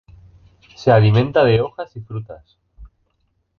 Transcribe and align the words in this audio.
Se 0.75 0.89
alimenta 0.91 1.43
de 1.45 1.61
hojas 1.61 1.95
y 1.95 1.99
frutas. 2.01 2.57